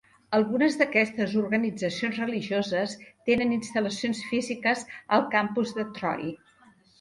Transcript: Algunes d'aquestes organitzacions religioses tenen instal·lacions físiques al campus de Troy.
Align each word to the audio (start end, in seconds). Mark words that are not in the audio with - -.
Algunes 0.35 0.75
d'aquestes 0.77 1.35
organitzacions 1.41 2.17
religioses 2.21 2.95
tenen 3.31 3.53
instal·lacions 3.59 4.23
físiques 4.31 4.83
al 5.19 5.29
campus 5.37 5.77
de 5.79 5.87
Troy. 6.01 6.27